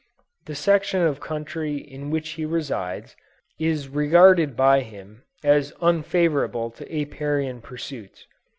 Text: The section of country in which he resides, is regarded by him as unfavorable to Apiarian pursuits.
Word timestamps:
The 0.47 0.55
section 0.55 1.01
of 1.03 1.19
country 1.19 1.75
in 1.75 2.09
which 2.09 2.29
he 2.29 2.43
resides, 2.43 3.15
is 3.59 3.87
regarded 3.87 4.55
by 4.57 4.79
him 4.81 5.25
as 5.43 5.73
unfavorable 5.79 6.71
to 6.71 6.85
Apiarian 6.85 7.61
pursuits. 7.61 8.25